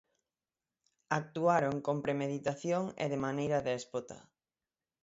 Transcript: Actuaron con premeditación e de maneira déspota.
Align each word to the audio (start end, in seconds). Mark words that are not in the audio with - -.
Actuaron 1.19 1.75
con 1.87 1.97
premeditación 2.05 2.83
e 3.03 3.05
de 3.11 3.17
maneira 3.25 3.63
déspota. 3.69 4.17